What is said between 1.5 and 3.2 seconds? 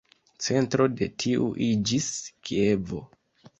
iĝis Kievo.